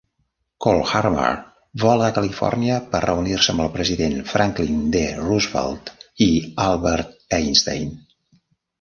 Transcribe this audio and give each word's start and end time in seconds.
Kolhammer 0.65 1.33
vola 1.83 2.07
a 2.07 2.15
Califòrnia 2.15 2.79
per 2.95 3.03
reunir-se 3.05 3.55
amb 3.55 3.65
el 3.67 3.71
president 3.77 4.19
Franklin 4.33 4.83
D. 4.99 5.07
Roosevelt 5.23 5.95
i 6.31 6.35
Albert 6.69 7.41
Einstein. 7.43 7.99